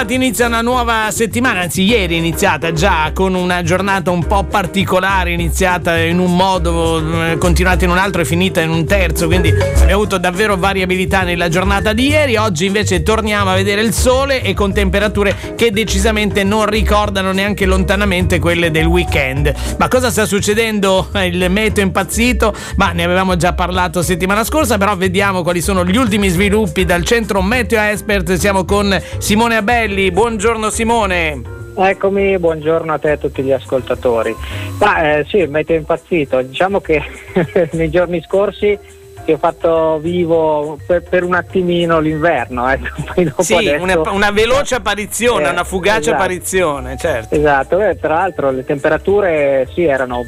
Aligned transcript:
infatti 0.00 0.14
inizia 0.14 0.46
una 0.46 0.62
nuova 0.62 1.10
settimana, 1.10 1.60
anzi 1.60 1.82
ieri 1.82 2.14
è 2.14 2.16
iniziata 2.16 2.72
già 2.72 3.10
con 3.12 3.34
una 3.34 3.62
giornata 3.62 4.10
un 4.10 4.26
po' 4.26 4.44
particolare, 4.44 5.32
iniziata 5.32 5.98
in 5.98 6.18
un 6.18 6.34
modo, 6.34 7.02
eh, 7.22 7.36
continuata 7.36 7.84
in 7.84 7.90
un 7.90 7.98
altro 7.98 8.22
e 8.22 8.24
finita 8.24 8.62
in 8.62 8.70
un 8.70 8.86
terzo, 8.86 9.26
quindi 9.26 9.50
abbiamo 9.50 9.92
avuto 9.92 10.16
davvero 10.16 10.56
variabilità 10.56 11.20
nella 11.20 11.50
giornata 11.50 11.92
di 11.92 12.08
ieri. 12.08 12.36
Oggi 12.36 12.64
invece 12.64 13.02
torniamo 13.02 13.50
a 13.50 13.54
vedere 13.54 13.82
il 13.82 13.92
sole 13.92 14.42
e 14.42 14.54
con 14.54 14.72
temperature 14.72 15.36
che 15.54 15.70
decisamente 15.70 16.44
non 16.44 16.64
ricordano 16.64 17.32
neanche 17.32 17.66
lontanamente 17.66 18.38
quelle 18.38 18.70
del 18.70 18.86
weekend. 18.86 19.52
Ma 19.76 19.88
cosa 19.88 20.10
sta 20.10 20.24
succedendo? 20.24 21.10
Il 21.30 21.50
meteo 21.50 21.84
impazzito? 21.84 22.54
Ma 22.76 22.92
ne 22.92 23.04
avevamo 23.04 23.36
già 23.36 23.52
parlato 23.52 24.00
settimana 24.00 24.44
scorsa, 24.44 24.78
però 24.78 24.96
vediamo 24.96 25.42
quali 25.42 25.60
sono 25.60 25.84
gli 25.84 25.96
ultimi 25.96 26.28
sviluppi 26.30 26.86
dal 26.86 27.04
centro 27.04 27.42
Meteo 27.42 27.82
Expert. 27.82 28.32
Siamo 28.34 28.64
con 28.64 28.98
Simone 29.18 29.56
Abelli. 29.56 29.88
Buongiorno 29.90 30.70
Simone. 30.70 31.42
Eccomi, 31.76 32.38
buongiorno 32.38 32.92
a 32.92 32.98
te 32.98 33.08
e 33.08 33.12
a 33.12 33.16
tutti 33.16 33.42
gli 33.42 33.50
ascoltatori. 33.50 34.32
Ma 34.78 35.18
eh, 35.18 35.26
sì, 35.28 35.38
il 35.38 35.50
meteo 35.50 35.76
impazzito. 35.76 36.40
Diciamo 36.42 36.80
che 36.80 37.02
nei 37.72 37.90
giorni 37.90 38.22
scorsi 38.22 38.78
che 39.24 39.32
ho 39.32 39.38
fatto 39.38 39.98
vivo 39.98 40.78
per, 40.86 41.02
per 41.02 41.24
un 41.24 41.34
attimino 41.34 41.98
l'inverno. 41.98 42.68
Ecco. 42.68 43.42
sì, 43.42 43.54
adesso... 43.54 43.82
una, 43.82 44.10
una, 44.12 44.30
veloce 44.30 44.76
apparizione, 44.76 45.48
eh, 45.48 45.50
una 45.50 45.64
fugace 45.64 45.98
esatto. 45.98 46.14
apparizione, 46.14 46.96
certo. 46.96 47.34
Esatto, 47.34 47.80
eh, 47.80 47.98
tra 47.98 48.14
l'altro 48.14 48.52
le 48.52 48.64
temperature 48.64 49.68
sì, 49.74 49.82
erano 49.82 50.22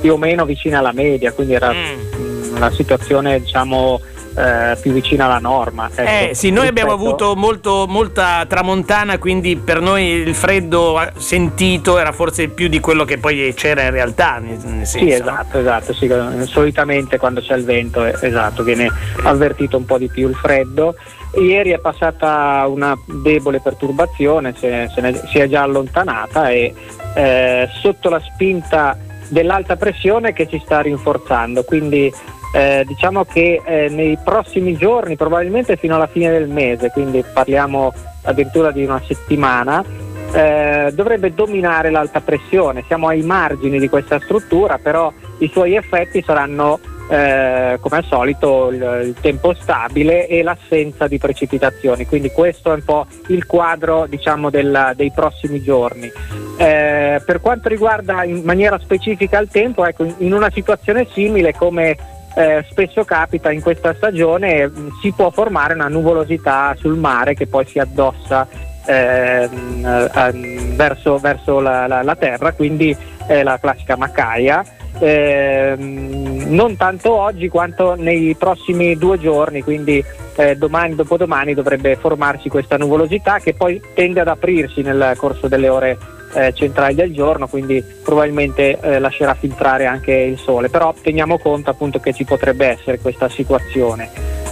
più 0.00 0.14
o 0.14 0.16
meno 0.16 0.46
vicine 0.46 0.76
alla 0.76 0.92
media, 0.92 1.32
quindi 1.32 1.52
era 1.52 1.74
mm. 1.74 2.56
una 2.56 2.70
situazione 2.70 3.38
diciamo 3.38 4.00
eh, 4.38 4.76
più 4.80 4.92
vicina 4.92 5.24
alla 5.24 5.38
norma. 5.38 5.90
Ecco, 5.92 6.00
eh 6.00 6.34
sì, 6.34 6.50
noi 6.50 6.66
rispetto... 6.66 6.68
abbiamo 6.68 6.92
avuto 6.92 7.34
molto, 7.34 7.86
molta 7.88 8.44
tramontana, 8.46 9.18
quindi 9.18 9.56
per 9.56 9.80
noi 9.80 10.04
il 10.04 10.34
freddo 10.34 11.00
sentito 11.16 11.98
era 11.98 12.12
forse 12.12 12.48
più 12.48 12.68
di 12.68 12.78
quello 12.78 13.04
che 13.04 13.18
poi 13.18 13.52
c'era 13.56 13.82
in 13.82 13.90
realtà. 13.90 14.40
Senso, 14.40 14.98
sì, 14.98 15.10
esatto, 15.10 15.56
no? 15.56 15.60
esatto. 15.60 15.92
Sì, 15.92 16.08
solitamente 16.44 17.18
quando 17.18 17.40
c'è 17.40 17.56
il 17.56 17.64
vento, 17.64 18.04
eh, 18.04 18.14
esatto, 18.20 18.62
viene 18.62 18.88
avvertito 19.24 19.76
un 19.76 19.84
po' 19.84 19.98
di 19.98 20.08
più 20.08 20.28
il 20.28 20.36
freddo. 20.36 20.94
Ieri 21.34 21.70
è 21.70 21.78
passata 21.78 22.64
una 22.68 22.96
debole 23.04 23.60
perturbazione, 23.60 24.54
se, 24.56 24.88
se 24.94 25.00
ne, 25.00 25.20
si 25.26 25.38
è 25.38 25.48
già 25.48 25.62
allontanata 25.62 26.48
e 26.50 26.72
eh, 27.14 27.68
sotto 27.80 28.08
la 28.08 28.20
spinta 28.20 28.96
dell'alta 29.28 29.76
pressione 29.76 30.32
che 30.32 30.46
si 30.50 30.60
sta 30.64 30.80
rinforzando, 30.80 31.64
quindi 31.64 32.10
eh, 32.52 32.84
diciamo 32.86 33.24
che 33.24 33.60
eh, 33.64 33.88
nei 33.88 34.18
prossimi 34.22 34.76
giorni, 34.76 35.16
probabilmente 35.16 35.76
fino 35.76 35.94
alla 35.94 36.06
fine 36.06 36.30
del 36.30 36.48
mese, 36.48 36.90
quindi 36.90 37.22
parliamo 37.32 37.92
addirittura 38.22 38.70
di 38.70 38.84
una 38.84 39.00
settimana, 39.06 39.84
eh, 40.32 40.90
dovrebbe 40.94 41.32
dominare 41.32 41.90
l'alta 41.90 42.20
pressione. 42.20 42.84
Siamo 42.86 43.08
ai 43.08 43.22
margini 43.22 43.78
di 43.78 43.88
questa 43.88 44.18
struttura, 44.20 44.78
però 44.78 45.12
i 45.38 45.48
suoi 45.48 45.74
effetti 45.74 46.22
saranno 46.22 46.78
eh, 47.10 47.78
come 47.80 47.96
al 47.96 48.04
solito 48.04 48.70
il, 48.70 49.00
il, 49.06 49.14
tempo 49.18 49.54
stabile 49.54 50.26
e 50.26 50.42
l'assenza 50.42 51.06
di 51.06 51.18
precipitazioni. 51.18 52.06
Quindi 52.06 52.30
questo 52.30 52.70
è 52.70 52.74
un 52.74 52.84
po' 52.84 53.06
il 53.28 53.46
quadro 53.46 54.06
diciamo, 54.06 54.50
della, 54.50 54.92
dei 54.94 55.10
prossimi 55.10 55.62
giorni. 55.62 56.10
Eh, 56.58 57.22
per 57.24 57.40
quanto 57.40 57.68
riguarda 57.68 58.24
in 58.24 58.42
maniera 58.44 58.78
specifica 58.78 59.38
il 59.38 59.48
tempo, 59.48 59.86
ecco, 59.86 60.04
in 60.18 60.34
una 60.34 60.50
situazione 60.50 61.06
simile 61.12 61.54
come 61.54 61.96
eh, 62.38 62.64
spesso 62.70 63.02
capita 63.02 63.50
in 63.50 63.60
questa 63.60 63.92
stagione 63.94 64.68
mm, 64.68 64.88
si 65.00 65.10
può 65.10 65.28
formare 65.30 65.74
una 65.74 65.88
nuvolosità 65.88 66.72
sul 66.78 66.96
mare 66.96 67.34
che 67.34 67.48
poi 67.48 67.66
si 67.66 67.80
addossa 67.80 68.46
eh, 68.86 69.48
verso, 70.76 71.18
verso 71.18 71.58
la, 71.58 71.88
la, 71.88 72.02
la, 72.02 72.14
terra, 72.14 72.52
quindi 72.52 72.96
è 73.26 73.42
la 73.42 73.58
classica 73.58 73.96
macaia. 73.96 74.64
Eh, 75.00 75.74
non 75.76 76.76
tanto 76.76 77.12
oggi 77.12 77.48
quanto 77.48 77.94
nei 77.96 78.36
prossimi 78.38 78.96
due 78.96 79.18
giorni, 79.18 79.62
quindi 79.62 80.02
eh, 80.36 80.54
domani, 80.56 80.94
dopodomani 80.94 81.54
dovrebbe 81.54 81.96
formarsi 81.96 82.48
questa 82.48 82.76
nuvolosità 82.76 83.40
che 83.40 83.54
poi 83.54 83.82
tende 83.94 84.20
ad 84.20 84.28
aprirsi 84.28 84.82
nel 84.82 85.14
corso 85.16 85.48
delle 85.48 85.68
ore 85.68 85.98
eh, 86.34 86.52
centrali 86.54 86.94
del 86.94 87.12
giorno, 87.12 87.46
quindi 87.48 87.82
probabilmente 88.02 88.78
eh, 88.80 88.98
lascerà 88.98 89.34
filtrare 89.34 89.86
anche 89.86 90.12
il 90.12 90.38
sole, 90.38 90.68
però 90.68 90.94
teniamo 91.00 91.38
conto 91.38 91.70
appunto 91.70 91.98
che 91.98 92.12
ci 92.12 92.24
potrebbe 92.24 92.66
essere 92.66 92.98
questa 92.98 93.28
situazione. 93.28 94.10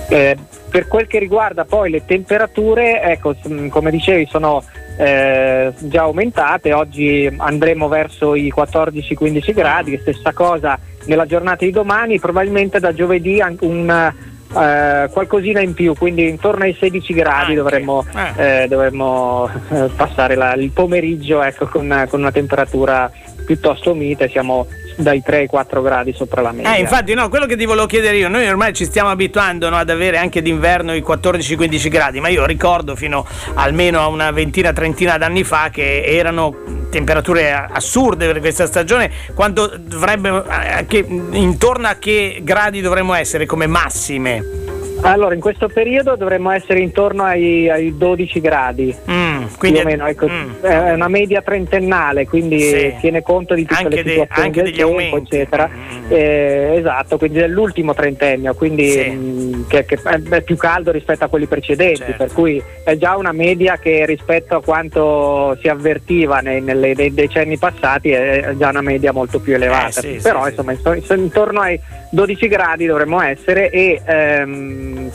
Eh, 0.08 0.36
per 0.70 0.86
quel 0.88 1.06
che 1.06 1.18
riguarda 1.18 1.64
poi 1.64 1.90
le 1.90 2.04
temperature, 2.04 3.02
ecco, 3.02 3.34
mm, 3.48 3.68
come 3.68 3.90
dicevi, 3.90 4.26
sono 4.26 4.62
eh, 4.98 5.72
già 5.78 6.02
aumentate, 6.02 6.72
oggi 6.72 7.30
andremo 7.36 7.88
verso 7.88 8.34
i 8.34 8.52
14-15 8.54 9.52
gradi, 9.52 9.98
stessa 9.98 10.32
cosa 10.32 10.78
nella 11.06 11.26
giornata 11.26 11.64
di 11.64 11.70
domani, 11.70 12.18
probabilmente 12.18 12.80
da 12.80 12.92
giovedì 12.92 13.42
un 13.60 14.12
eh, 14.58 15.08
qualcosina 15.10 15.60
in 15.60 15.74
più, 15.74 15.94
quindi 15.94 16.28
intorno 16.28 16.64
ai 16.64 16.76
16 16.78 17.12
gradi 17.12 17.54
dovremmo, 17.54 18.04
eh. 18.36 18.62
Eh, 18.62 18.68
dovremmo 18.68 19.48
eh, 19.70 19.88
passare 19.94 20.34
la, 20.34 20.54
il 20.54 20.70
pomeriggio 20.70 21.42
ecco, 21.42 21.66
con, 21.66 22.06
con, 22.08 22.20
una 22.20 22.32
temperatura 22.32 23.10
piuttosto 23.44 23.94
mite, 23.94 24.28
siamo 24.28 24.66
dai 24.96 25.22
3 25.22 25.36
ai 25.38 25.46
4 25.46 25.82
gradi 25.82 26.12
sopra 26.12 26.40
la 26.42 26.52
media. 26.52 26.74
Eh, 26.74 26.80
infatti, 26.80 27.14
no, 27.14 27.28
quello 27.28 27.46
che 27.46 27.56
ti 27.56 27.64
volevo 27.64 27.86
chiedere 27.86 28.16
io, 28.16 28.28
noi 28.28 28.48
ormai 28.48 28.72
ci 28.72 28.84
stiamo 28.84 29.10
abituando 29.10 29.68
no, 29.68 29.76
ad 29.76 29.90
avere 29.90 30.18
anche 30.18 30.42
d'inverno 30.42 30.94
i 30.94 31.04
14-15 31.06 31.88
gradi, 31.88 32.20
ma 32.20 32.28
io 32.28 32.44
ricordo 32.46 32.96
fino 32.96 33.26
almeno 33.54 34.00
a 34.00 34.08
una 34.08 34.30
ventina, 34.30 34.72
trentina 34.72 35.18
d'anni 35.18 35.44
fa 35.44 35.68
che 35.70 36.02
erano 36.04 36.86
temperature 36.90 37.52
assurde 37.52 38.26
per 38.26 38.40
questa 38.40 38.66
stagione, 38.66 39.10
quando 39.34 39.72
dovrebbe, 39.78 40.42
eh, 40.78 40.86
che, 40.86 41.04
intorno 41.06 41.88
a 41.88 41.94
che 41.94 42.40
gradi 42.42 42.80
dovremmo 42.80 43.14
essere 43.14 43.46
come 43.46 43.66
massime? 43.66 44.65
Allora, 45.02 45.34
in 45.34 45.40
questo 45.40 45.68
periodo 45.68 46.16
dovremmo 46.16 46.50
essere 46.50 46.80
intorno 46.80 47.24
ai, 47.24 47.68
ai 47.68 47.96
12 47.96 48.40
gradi. 48.40 48.94
Mm, 49.10 49.44
quindi 49.58 49.78
più 49.78 49.86
o 49.86 49.90
meno, 49.90 50.06
ecco, 50.06 50.28
mm. 50.28 50.62
è 50.62 50.92
una 50.92 51.08
media 51.08 51.42
trentennale, 51.42 52.26
quindi 52.26 52.60
sì. 52.60 52.94
tiene 53.00 53.22
conto 53.22 53.54
di 53.54 53.64
tutte 53.64 53.82
anche 53.82 54.02
le 54.02 54.10
situazioni 54.10 54.50
de, 54.50 54.62
del 54.62 54.72
tempo, 54.72 54.90
aumenti. 54.90 55.16
eccetera. 55.16 55.68
Mm. 55.68 56.04
Eh, 56.08 56.74
esatto, 56.76 57.18
quindi 57.18 57.38
dell'ultimo 57.38 57.94
trentennio, 57.94 58.54
quindi 58.54 58.90
sì. 58.90 59.10
mh, 59.10 59.56
mm, 59.56 59.62
che, 59.68 59.84
che, 59.84 59.98
è 60.30 60.42
più 60.42 60.56
caldo 60.56 60.90
rispetto 60.90 61.24
a 61.24 61.28
quelli 61.28 61.46
precedenti, 61.46 61.96
certo. 61.98 62.24
per 62.24 62.32
cui 62.32 62.62
è 62.84 62.96
già 62.96 63.16
una 63.16 63.32
media 63.32 63.76
che 63.78 64.04
rispetto 64.06 64.56
a 64.56 64.62
quanto 64.62 65.56
si 65.60 65.68
avvertiva 65.68 66.40
nei, 66.40 66.60
nelle, 66.60 66.94
nei 66.94 67.12
decenni 67.12 67.58
passati 67.58 68.10
è 68.10 68.54
già 68.56 68.68
una 68.70 68.82
media 68.82 69.12
molto 69.12 69.38
più 69.40 69.54
elevata. 69.54 70.00
Eh, 70.00 70.18
sì, 70.18 70.18
Però 70.22 70.48
insomma, 70.48 70.74
intorno 71.10 71.60
ai 71.60 71.78
12 72.16 72.48
gradi 72.48 72.86
dovremmo 72.86 73.20
essere 73.20 73.68
e 73.68 74.00
ehm, 74.02 75.10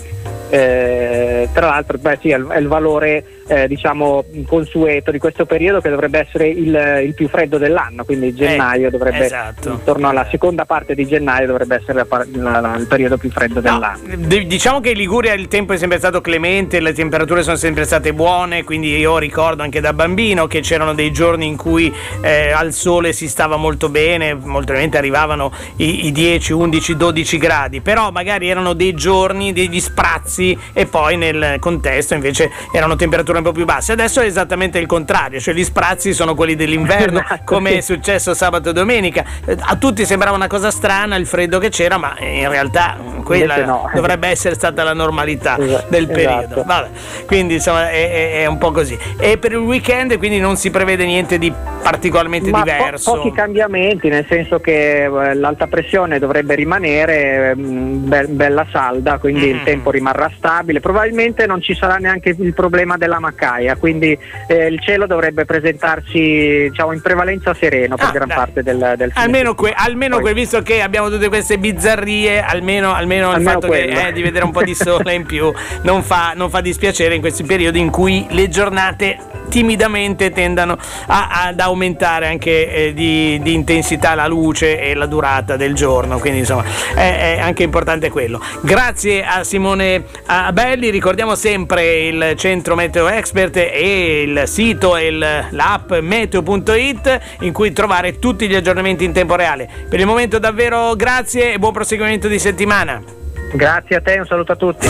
eh, 0.51 1.47
tra 1.53 1.67
l'altro 1.67 1.97
beh, 1.97 2.17
sì, 2.22 2.29
è, 2.29 2.38
il, 2.38 2.45
è 2.47 2.57
il 2.57 2.67
valore 2.67 3.23
eh, 3.47 3.67
diciamo 3.67 4.25
consueto 4.45 5.12
di 5.12 5.17
questo 5.17 5.45
periodo 5.45 5.79
che 5.81 5.89
dovrebbe 5.89 6.19
essere 6.19 6.47
il, 6.47 7.01
il 7.06 7.13
più 7.13 7.28
freddo 7.29 7.57
dell'anno, 7.57 8.03
quindi 8.03 8.34
gennaio 8.34 8.88
eh, 8.88 8.89
dovrebbe, 8.91 9.25
esatto. 9.25 9.69
intorno 9.69 10.09
alla 10.09 10.28
seconda 10.29 10.66
parte 10.66 10.94
di 10.94 11.07
gennaio 11.07 11.47
dovrebbe 11.47 11.75
essere 11.75 12.06
la, 12.06 12.59
la, 12.59 12.75
il 12.78 12.88
periodo 12.88 13.17
più 13.17 13.29
freddo 13.29 13.56
no, 13.56 13.62
dell'anno. 13.62 14.16
D- 14.17 14.45
diciamo 14.45 14.81
che 14.81 14.91
in 14.91 14.97
Liguria 14.97 15.34
il 15.34 15.47
tempo 15.47 15.73
è 15.73 15.78
sempre 15.78 15.97
stato 15.97 16.22
clemente, 16.22 16.79
le 16.79 16.94
temperature 16.94 17.44
sono 17.44 17.56
sempre 17.56 17.85
state 17.85 18.13
buone, 18.13 18.63
quindi 18.63 18.95
io 18.97 19.18
ricordo 19.18 19.63
anche 19.63 19.79
da 19.79 19.94
bambino 19.94 20.47
che 20.47 20.59
c'erano 20.59 20.94
dei 20.94 21.12
giorni 21.12 21.47
in 21.47 21.56
cui 21.56 21.94
eh, 22.22 22.51
al 22.51 22.73
sole 22.73 23.13
si 23.13 23.28
stava 23.29 23.56
molto 23.56 23.89
bene, 23.89 24.33
molto 24.33 24.72
probabilmente 24.72 24.97
arrivavano 24.97 25.51
i, 25.78 26.07
i 26.07 26.12
10, 26.12 26.53
11, 26.53 26.97
12 26.97 27.38
gradi, 27.38 27.81
però 27.81 28.12
magari 28.12 28.50
erano 28.50 28.73
dei 28.73 28.94
giorni, 28.94 29.53
degli 29.53 29.79
sprazzi 29.79 30.41
e 30.74 30.85
poi 30.85 31.18
nel 31.18 31.57
contesto 31.59 32.13
invece 32.13 32.52
erano 32.72 32.96
temperature 32.96 33.38
un 33.38 33.44
po' 33.44 33.51
più 33.51 33.66
basse. 33.66 33.92
Adesso 33.92 34.21
è 34.21 34.25
esattamente 34.25 34.80
il 34.80 34.86
contrario, 34.86 35.39
cioè 35.39 35.54
gli 35.54 35.63
sprazzi 35.63 36.13
sono 36.13 36.36
quelli 36.36 36.56
dell'inverno, 36.56 37.19
esatto, 37.24 37.44
come 37.45 37.77
è 37.77 37.81
successo 37.81 38.33
sabato 38.33 38.69
e 38.69 38.74
domenica. 38.74 39.24
A 39.60 39.75
tutti 39.75 40.06
sembrava 40.06 40.36
una 40.36 40.48
cosa 40.48 40.71
strana 40.71 41.16
il 41.16 41.25
freddo 41.25 41.60
che 41.60 41.69
c'era, 41.69 41.98
ma 41.98 42.16
in 42.19 42.50
realtà 42.50 42.98
quella 43.24 43.63
no. 43.66 43.89
dovrebbe 43.94 44.27
essere 44.27 44.56
stata 44.56 44.83
la 44.83 44.94
normalità 44.94 45.57
esatto, 45.57 45.88
del 45.89 46.07
periodo. 46.07 46.63
Vabbè, 46.66 46.89
quindi 47.25 47.56
insomma 47.56 47.89
è, 47.89 48.42
è, 48.42 48.45
un 48.45 48.57
po' 48.57 48.71
così. 48.71 48.98
E 49.18 49.38
per 49.38 49.51
il 49.51 49.57
weekend 49.57 50.18
quindi 50.18 50.39
non 50.39 50.57
si 50.57 50.69
prevede 50.69 51.06
niente 51.06 51.38
di 51.38 51.51
particolarmente 51.81 52.50
ma 52.50 52.63
diverso. 52.63 53.12
Po- 53.12 53.18
pochi 53.18 53.31
cambiamenti, 53.31 54.10
nel 54.10 54.25
senso 54.28 54.60
che 54.60 55.04
eh, 55.04 55.33
l'alta 55.33 55.68
pressione 55.68 56.19
dovrebbe 56.19 56.56
rimanere 56.56 57.56
mm, 57.56 58.07
be- 58.07 58.28
bella 58.28 58.66
salda, 58.72 59.18
quindi 59.18 59.48
mm. 59.48 59.50
il 59.50 59.63
tempo 59.63 59.92
rimarrà 59.92 60.31
stabile. 60.36 60.80
Probabilmente 60.80 61.45
non 61.45 61.62
ci 61.62 61.75
sarà 61.75 61.98
neanche 61.98 62.36
il 62.38 62.54
problema 62.54 62.98
della 62.98 63.19
Macaia, 63.19 63.75
quindi 63.75 64.18
eh, 64.48 64.68
il 64.68 64.80
cielo 64.81 65.06
dovrebbe 65.06 65.45
presentarsi 65.45 66.69
diciamo, 66.69 66.94
in 66.94 67.01
prevalenza 67.01 67.54
sereno 67.54 67.95
per 67.95 68.07
ah, 68.07 68.12
gran 68.12 68.28
dai. 68.28 68.38
parte 68.38 68.63
del, 68.63 68.94
del 68.98 69.12
almeno, 69.16 69.56
que- 69.56 69.74
almeno 69.75 70.19
que- 70.19 70.33
visto 70.33 70.62
che 70.62 70.81
abbiamo 70.81 71.10
tutte 71.10 71.28
queste 71.28 71.57
bizzarrie, 71.57 72.42
almeno, 72.42 72.94
almeno 72.94 73.31
almeno, 73.31 73.38
il 73.38 73.44
fatto 73.44 73.68
che, 73.68 74.07
eh, 74.07 74.12
di 74.12 74.22
vedere 74.22 74.45
un 74.45 74.51
po' 74.51 74.63
di 74.63 74.74
sole 74.74 75.13
in 75.13 75.25
più 75.25 75.51
non 75.83 76.04
fa, 76.04 76.33
non 76.36 76.50
fa 76.50 76.62
dispiacere 76.62 77.16
in 77.16 77.22
questi 77.22 77.44
periodi 77.44 77.80
in 77.80 77.89
cui 77.89 78.25
le 78.30 78.48
giornate 78.50 79.18
timidamente 79.51 80.31
tendano 80.31 80.77
a, 81.07 81.44
ad 81.48 81.59
aumentare 81.59 82.27
anche 82.27 82.74
eh, 82.74 82.94
di, 82.94 83.38
di, 83.42 83.53
intensità 83.53 84.15
la 84.15 84.27
luce 84.27 84.80
e 84.80 84.94
la 84.94 85.06
durata 85.06 85.57
del 85.57 85.75
giorno, 85.75 86.19
quindi 86.19 86.39
insomma 86.39 86.63
è, 86.95 87.36
è 87.36 87.39
anche 87.42 87.63
importante 87.63 88.09
quello. 88.09 88.42
Grazie 88.62 89.25
a 89.25 89.44
Simone 89.44 90.06
Abelli, 90.27 90.89
ricordiamo 90.89 91.36
sempre 91.36 92.07
il 92.07 92.33
centro 92.38 92.75
Meteo 92.75 93.09
Expert 93.09 93.57
e 93.57 94.24
il 94.25 94.44
sito 94.45 94.95
e 94.95 95.07
il, 95.07 95.45
l'app 95.50 95.92
meteo.it 95.92 97.19
in 97.42 97.51
cui 97.51 97.74
trovare 97.74 98.19
tutti 98.19 98.47
gli 98.47 98.56
aggiornamenti 98.56 99.04
in 99.04 99.12
tempo 99.12 99.36
reale. 99.36 99.68
Per 99.89 100.00
il 100.00 100.06
momento 100.06 100.39
davvero 100.39 100.95
grazie 100.95 101.54
e 101.54 101.59
buon 101.59 101.74
proseguimento 101.74 102.30
di 102.30 102.39
settimana. 102.39 103.04
Grazie 103.54 103.97
a 103.97 104.01
te, 104.01 104.18
un 104.18 104.25
saluto 104.25 104.54
a 104.54 104.56
tutti. 104.56 104.88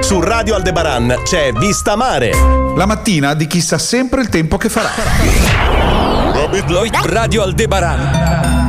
Su 0.00 0.20
Radio 0.20 0.56
Aldebaran 0.56 1.20
c'è 1.22 1.52
Vista 1.52 1.94
Mare. 1.94 2.69
La 2.76 2.86
mattina 2.86 3.34
di 3.34 3.46
chi 3.46 3.60
sa 3.60 3.78
sempre 3.78 4.22
il 4.22 4.28
tempo 4.28 4.56
che 4.56 4.68
farà. 4.68 4.90
Radio 7.04 7.42
Aldebaran. 7.42 8.59